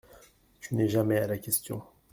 Tu 0.59 0.73
n'es 0.73 0.87
jamais 0.89 1.19
à 1.19 1.27
la 1.27 1.37
question… 1.37 1.83